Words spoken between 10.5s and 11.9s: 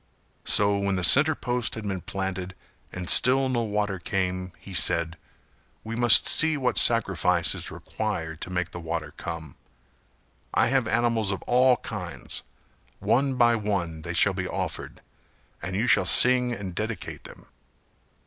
I have animals of all